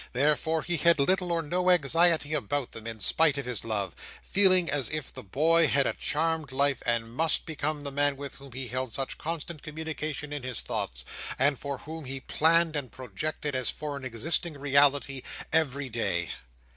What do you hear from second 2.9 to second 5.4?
spite of his love; feeling as if the